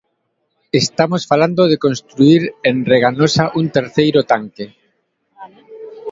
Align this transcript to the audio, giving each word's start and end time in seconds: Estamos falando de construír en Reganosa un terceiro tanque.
Estamos 0.83 1.21
falando 1.31 1.61
de 1.71 1.81
construír 1.85 2.41
en 2.69 2.75
Reganosa 2.91 3.45
un 3.59 3.65
terceiro 3.77 4.19
tanque. 4.31 4.65